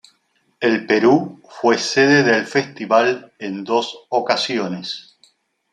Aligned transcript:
El 0.61 0.87
Perú 0.87 1.43
fue 1.47 1.77
sede 1.77 2.23
del 2.23 2.47
Festival 2.47 3.33
en 3.37 3.63
dos 3.63 4.07
ocasiones. 4.09 5.15